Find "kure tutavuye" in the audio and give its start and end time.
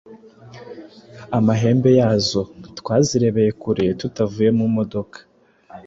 3.61-4.49